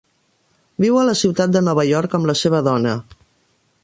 Viu 0.85 0.95
a 1.01 1.03
la 1.09 1.13
ciutat 1.19 1.53
de 1.57 1.63
Nova 1.67 1.85
York 1.91 2.15
amb 2.21 2.31
la 2.31 2.37
seva 2.41 2.63
dona. 2.69 2.95